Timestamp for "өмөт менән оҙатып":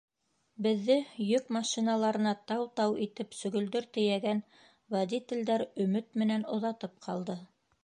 5.87-7.01